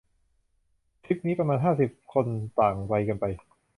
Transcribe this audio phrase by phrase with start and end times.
[1.03, 2.27] ทริปนี้มีประมาณ ห้าสิบ คน
[2.59, 3.25] ต่างวัยกันไป